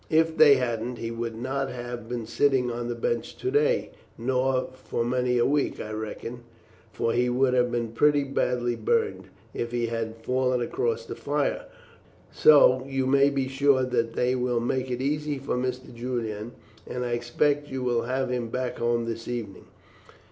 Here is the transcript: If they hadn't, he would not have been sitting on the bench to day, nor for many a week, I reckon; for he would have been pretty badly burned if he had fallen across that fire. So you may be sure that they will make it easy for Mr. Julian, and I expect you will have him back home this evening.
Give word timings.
If 0.09 0.35
they 0.35 0.55
hadn't, 0.55 0.95
he 0.97 1.11
would 1.11 1.35
not 1.35 1.69
have 1.69 2.09
been 2.09 2.25
sitting 2.25 2.71
on 2.71 2.87
the 2.87 2.95
bench 2.95 3.37
to 3.37 3.51
day, 3.51 3.91
nor 4.17 4.69
for 4.73 5.05
many 5.05 5.37
a 5.37 5.45
week, 5.45 5.79
I 5.79 5.91
reckon; 5.91 6.39
for 6.91 7.13
he 7.13 7.29
would 7.29 7.53
have 7.53 7.71
been 7.71 7.89
pretty 7.89 8.23
badly 8.23 8.75
burned 8.75 9.25
if 9.53 9.71
he 9.71 9.85
had 9.85 10.15
fallen 10.17 10.59
across 10.59 11.05
that 11.05 11.19
fire. 11.19 11.65
So 12.31 12.83
you 12.87 13.05
may 13.05 13.29
be 13.29 13.47
sure 13.47 13.83
that 13.83 14.13
they 14.15 14.33
will 14.33 14.59
make 14.59 14.89
it 14.89 15.03
easy 15.03 15.37
for 15.37 15.55
Mr. 15.55 15.93
Julian, 15.93 16.53
and 16.87 17.05
I 17.05 17.11
expect 17.11 17.69
you 17.69 17.83
will 17.83 18.01
have 18.01 18.31
him 18.31 18.47
back 18.49 18.79
home 18.79 19.05
this 19.05 19.27
evening. 19.27 19.65